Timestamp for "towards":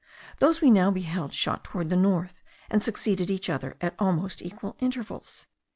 1.63-1.91